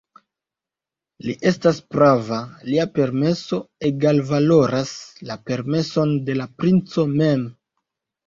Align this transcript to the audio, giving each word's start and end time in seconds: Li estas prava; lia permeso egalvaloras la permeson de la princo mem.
Li 1.25 1.33
estas 1.49 1.81
prava; 1.95 2.37
lia 2.69 2.85
permeso 2.95 3.59
egalvaloras 3.91 4.95
la 5.31 5.37
permeson 5.51 6.15
de 6.31 6.39
la 6.41 6.49
princo 6.63 7.05
mem. 7.21 7.45